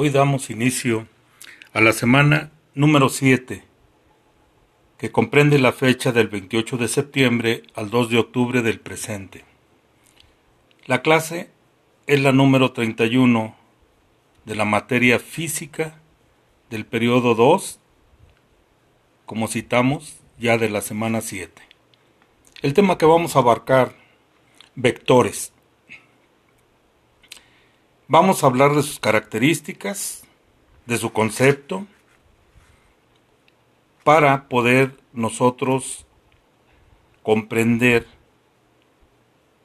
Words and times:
Hoy 0.00 0.10
damos 0.10 0.48
inicio 0.48 1.08
a 1.72 1.80
la 1.80 1.90
semana 1.90 2.52
número 2.72 3.08
7, 3.08 3.64
que 4.96 5.10
comprende 5.10 5.58
la 5.58 5.72
fecha 5.72 6.12
del 6.12 6.28
28 6.28 6.76
de 6.76 6.86
septiembre 6.86 7.64
al 7.74 7.90
2 7.90 8.10
de 8.10 8.18
octubre 8.18 8.62
del 8.62 8.78
presente. 8.78 9.44
La 10.86 11.02
clase 11.02 11.50
es 12.06 12.20
la 12.20 12.30
número 12.30 12.70
31 12.70 13.56
de 14.44 14.54
la 14.54 14.64
materia 14.64 15.18
física 15.18 16.00
del 16.70 16.86
periodo 16.86 17.34
2, 17.34 17.80
como 19.26 19.48
citamos 19.48 20.20
ya 20.38 20.58
de 20.58 20.70
la 20.70 20.80
semana 20.80 21.22
7. 21.22 21.60
El 22.62 22.72
tema 22.72 22.98
que 22.98 23.04
vamos 23.04 23.34
a 23.34 23.40
abarcar, 23.40 23.96
vectores. 24.76 25.52
Vamos 28.10 28.42
a 28.42 28.46
hablar 28.46 28.74
de 28.74 28.82
sus 28.82 28.98
características, 28.98 30.22
de 30.86 30.96
su 30.96 31.12
concepto, 31.12 31.86
para 34.02 34.48
poder 34.48 34.96
nosotros 35.12 36.06
comprender 37.22 38.06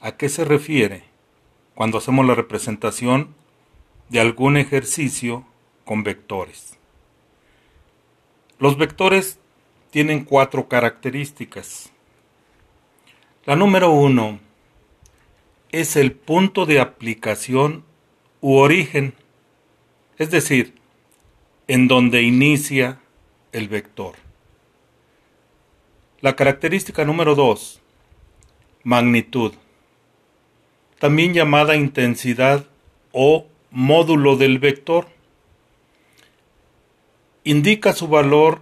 a 0.00 0.16
qué 0.16 0.28
se 0.28 0.44
refiere 0.44 1.04
cuando 1.76 1.98
hacemos 1.98 2.26
la 2.26 2.34
representación 2.34 3.36
de 4.08 4.18
algún 4.18 4.56
ejercicio 4.56 5.46
con 5.84 6.02
vectores. 6.02 6.76
Los 8.58 8.76
vectores 8.76 9.38
tienen 9.92 10.24
cuatro 10.24 10.66
características. 10.66 11.92
La 13.44 13.54
número 13.54 13.92
uno 13.92 14.40
es 15.70 15.94
el 15.94 16.10
punto 16.10 16.66
de 16.66 16.80
aplicación 16.80 17.84
u 18.44 18.58
origen, 18.58 19.14
es 20.18 20.30
decir, 20.30 20.74
en 21.66 21.88
donde 21.88 22.20
inicia 22.20 23.00
el 23.52 23.68
vector. 23.68 24.16
La 26.20 26.36
característica 26.36 27.06
número 27.06 27.34
2, 27.36 27.80
magnitud, 28.82 29.54
también 30.98 31.32
llamada 31.32 31.74
intensidad 31.74 32.66
o 33.12 33.46
módulo 33.70 34.36
del 34.36 34.58
vector, 34.58 35.06
indica 37.44 37.94
su 37.94 38.08
valor 38.08 38.60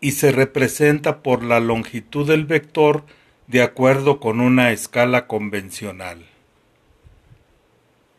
y 0.00 0.12
se 0.12 0.30
representa 0.30 1.24
por 1.24 1.42
la 1.42 1.58
longitud 1.58 2.24
del 2.28 2.44
vector 2.44 3.02
de 3.48 3.62
acuerdo 3.62 4.20
con 4.20 4.40
una 4.40 4.70
escala 4.70 5.26
convencional. 5.26 6.24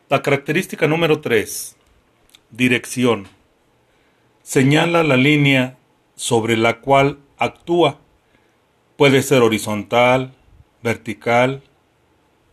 La 0.08 0.22
característica 0.22 0.86
número 0.86 1.20
3. 1.20 1.74
Dirección. 2.52 3.26
Señala 4.40 5.02
la 5.02 5.16
línea 5.16 5.78
sobre 6.14 6.56
la 6.56 6.80
cual 6.80 7.18
actúa. 7.38 7.98
Puede 8.96 9.20
ser 9.24 9.42
horizontal, 9.42 10.32
vertical 10.80 11.64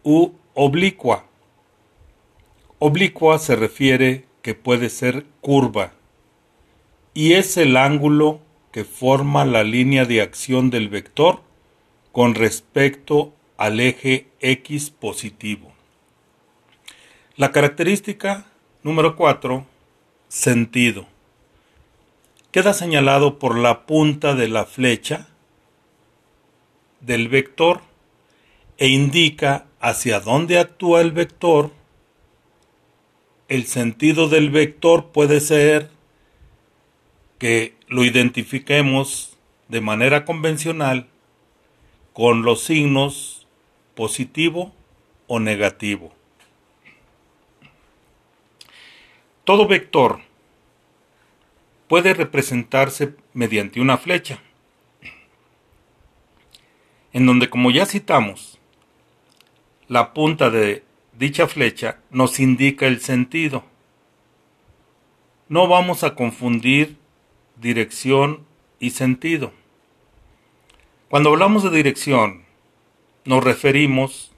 u 0.01 0.31
oblicua. 0.55 1.27
Oblicua 2.79 3.37
se 3.37 3.55
refiere 3.55 4.25
que 4.41 4.55
puede 4.55 4.89
ser 4.89 5.27
curva 5.39 5.93
y 7.13 7.33
es 7.33 7.55
el 7.57 7.77
ángulo 7.77 8.41
que 8.71 8.83
forma 8.83 9.45
la 9.45 9.63
línea 9.63 10.05
de 10.05 10.21
acción 10.21 10.71
del 10.71 10.89
vector 10.89 11.41
con 12.11 12.33
respecto 12.33 13.31
al 13.57 13.79
eje 13.79 14.25
X 14.39 14.89
positivo. 14.89 15.72
La 17.35 17.51
característica 17.51 18.45
número 18.83 19.15
4, 19.15 19.65
sentido. 20.27 21.07
Queda 22.51 22.75
señalado 22.75 23.39
por 23.39 23.57
la 23.57 23.87
punta 23.87 24.35
de 24.35 24.47
la 24.47 24.65
flecha 24.65 25.25
del 26.99 27.29
vector 27.29 27.81
e 28.77 28.89
indica 28.89 29.65
hacia 29.79 30.19
dónde 30.19 30.59
actúa 30.59 31.01
el 31.01 31.11
vector. 31.11 31.71
El 33.47 33.65
sentido 33.65 34.29
del 34.29 34.51
vector 34.51 35.07
puede 35.07 35.39
ser 35.39 35.89
que 37.39 37.73
lo 37.87 38.03
identifiquemos 38.03 39.39
de 39.69 39.81
manera 39.81 40.23
convencional 40.23 41.07
con 42.13 42.43
los 42.43 42.63
signos 42.63 43.47
positivo 43.95 44.71
o 45.25 45.39
negativo. 45.39 46.13
Todo 49.43 49.67
vector 49.67 50.21
puede 51.89 52.13
representarse 52.13 53.15
mediante 53.33 53.81
una 53.81 53.97
flecha, 53.97 54.39
en 57.11 57.25
donde, 57.25 57.49
como 57.49 57.69
ya 57.69 57.85
citamos, 57.85 58.57
la 59.89 60.13
punta 60.13 60.49
de 60.49 60.85
dicha 61.11 61.45
flecha 61.47 61.99
nos 62.09 62.39
indica 62.39 62.87
el 62.87 63.01
sentido. 63.01 63.65
No 65.49 65.67
vamos 65.67 66.05
a 66.05 66.15
confundir 66.15 66.97
dirección 67.57 68.45
y 68.79 68.91
sentido. 68.91 69.51
Cuando 71.09 71.31
hablamos 71.31 71.63
de 71.63 71.69
dirección, 71.69 72.45
nos 73.25 73.43
referimos 73.43 74.31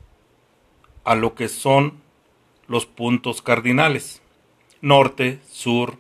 a 1.04 1.14
lo 1.14 1.36
que 1.36 1.48
son 1.48 2.02
los 2.68 2.88
puntos 2.88 3.44
cardinales 3.44 4.24
norte, 4.86 5.40
sur, 5.50 5.98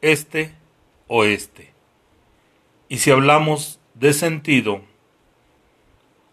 este, 0.00 0.52
oeste. 1.06 1.72
Y 2.88 2.98
si 2.98 3.12
hablamos 3.12 3.78
de 3.94 4.12
sentido, 4.12 4.80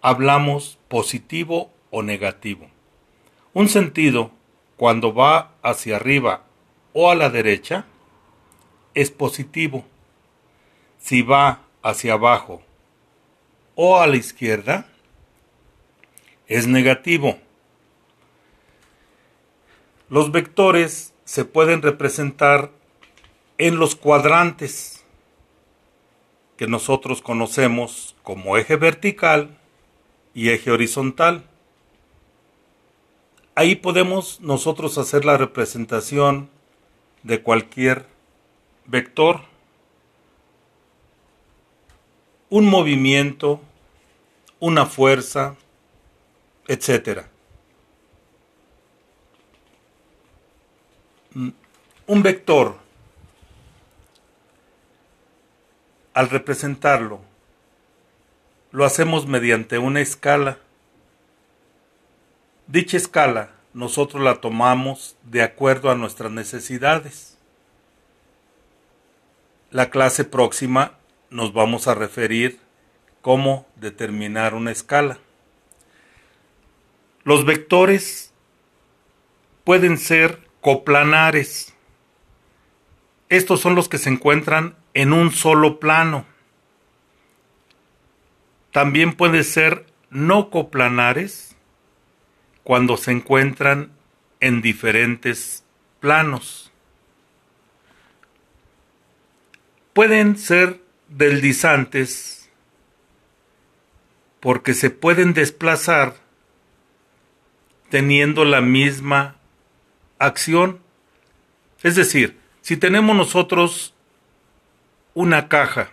hablamos 0.01 0.79
positivo 0.87 1.71
o 1.91 2.01
negativo. 2.01 2.71
Un 3.53 3.69
sentido, 3.69 4.31
cuando 4.77 5.13
va 5.13 5.51
hacia 5.61 5.97
arriba 5.97 6.41
o 6.91 7.11
a 7.11 7.15
la 7.15 7.29
derecha, 7.29 7.85
es 8.95 9.11
positivo. 9.11 9.85
Si 10.97 11.21
va 11.21 11.59
hacia 11.83 12.13
abajo 12.13 12.63
o 13.75 13.99
a 13.99 14.07
la 14.07 14.15
izquierda, 14.15 14.87
es 16.47 16.65
negativo. 16.65 17.37
Los 20.09 20.31
vectores 20.31 21.12
se 21.25 21.45
pueden 21.45 21.81
representar 21.81 22.71
en 23.57 23.77
los 23.77 23.95
cuadrantes 23.95 25.03
que 26.57 26.67
nosotros 26.67 27.21
conocemos 27.21 28.15
como 28.23 28.57
eje 28.57 28.75
vertical 28.75 29.57
y 30.33 30.49
eje 30.49 30.71
horizontal. 30.71 31.45
Ahí 33.55 33.75
podemos 33.75 34.41
nosotros 34.41 34.97
hacer 34.97 35.25
la 35.25 35.37
representación 35.37 36.49
de 37.21 37.41
cualquier 37.41 38.07
vector, 38.85 39.41
un 42.49 42.65
movimiento, 42.65 43.61
una 44.59 44.85
fuerza, 44.85 45.55
etcétera. 46.67 47.32
Un 51.35 52.23
vector, 52.23 52.77
al 56.13 56.29
representarlo, 56.29 57.21
lo 58.71 58.85
hacemos 58.85 59.27
mediante 59.27 59.77
una 59.77 60.01
escala. 60.01 60.57
Dicha 62.67 62.97
escala 62.97 63.51
nosotros 63.73 64.21
la 64.21 64.35
tomamos 64.35 65.15
de 65.23 65.41
acuerdo 65.41 65.89
a 65.89 65.95
nuestras 65.95 66.31
necesidades. 66.31 67.37
La 69.71 69.89
clase 69.89 70.23
próxima 70.23 70.93
nos 71.31 71.53
vamos 71.53 71.87
a 71.87 71.95
referir 71.95 72.59
cómo 73.21 73.65
determinar 73.75 74.53
una 74.53 74.71
escala. 74.71 75.17
Los 77.23 77.45
vectores 77.45 78.31
pueden 79.63 79.97
ser 79.97 80.47
coplanares. 80.63 81.73
Estos 83.27 83.59
son 83.59 83.75
los 83.75 83.89
que 83.89 83.97
se 83.97 84.09
encuentran 84.09 84.77
en 84.93 85.11
un 85.11 85.31
solo 85.31 85.77
plano. 85.77 86.25
También 88.71 89.11
puede 89.11 89.43
ser 89.43 89.85
no 90.09 90.49
coplanares 90.49 91.57
cuando 92.63 92.95
se 92.95 93.11
encuentran 93.11 93.91
en 94.39 94.61
diferentes 94.61 95.65
planos. 95.99 96.71
Pueden 99.91 100.37
ser 100.37 100.81
deslizantes 101.09 102.49
porque 104.39 104.73
se 104.73 104.89
pueden 104.91 105.33
desplazar 105.33 106.15
teniendo 107.89 108.45
la 108.45 108.61
misma 108.61 109.35
acción. 110.25 110.79
Es 111.81 111.95
decir, 111.95 112.39
Si 112.61 112.77
tenemos 112.77 113.13
nosotros 113.13 113.93
una 115.13 115.49
caja 115.49 115.91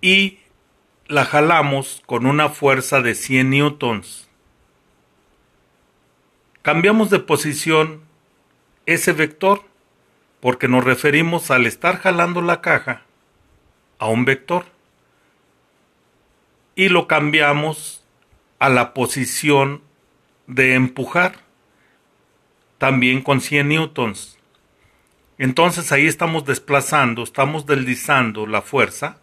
y 0.00 0.38
la 1.08 1.24
jalamos 1.24 2.00
con 2.06 2.26
una 2.26 2.48
fuerza 2.48 3.00
de 3.00 3.16
100 3.16 3.50
newtons, 3.50 4.28
cambiamos 6.62 7.10
de 7.10 7.18
posición 7.18 8.02
ese 8.86 9.12
vector 9.12 9.64
porque 10.38 10.68
nos 10.68 10.84
referimos 10.84 11.50
al 11.50 11.66
estar 11.66 11.98
jalando 11.98 12.40
la 12.40 12.60
caja 12.60 13.02
a 13.98 14.06
un 14.06 14.24
vector 14.24 14.66
y 16.76 16.88
lo 16.88 17.08
cambiamos 17.08 18.04
a 18.60 18.68
la 18.68 18.94
posición 18.94 19.82
de 20.46 20.74
empujar 20.74 21.49
también 22.80 23.20
con 23.20 23.42
100 23.42 23.68
newtons. 23.68 24.38
Entonces 25.36 25.92
ahí 25.92 26.06
estamos 26.06 26.46
desplazando, 26.46 27.22
estamos 27.22 27.66
deslizando 27.66 28.46
la 28.46 28.62
fuerza, 28.62 29.18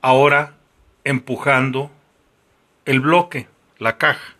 ahora 0.00 0.56
empujando 1.04 1.90
el 2.86 3.00
bloque, 3.00 3.48
la 3.78 3.98
caja. 3.98 4.34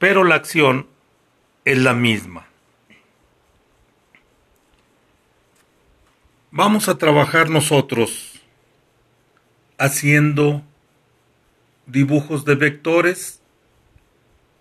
Pero 0.00 0.24
la 0.24 0.34
acción 0.34 0.88
es 1.64 1.78
la 1.78 1.94
misma. 1.94 2.48
Vamos 6.50 6.88
a 6.88 6.98
trabajar 6.98 7.48
nosotros 7.48 8.40
haciendo 9.78 10.62
dibujos 11.86 12.44
de 12.44 12.56
vectores 12.56 13.39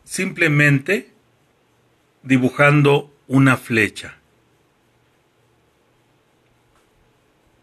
simplemente 0.09 1.11
dibujando 2.23 3.13
una 3.27 3.57
flecha. 3.57 4.18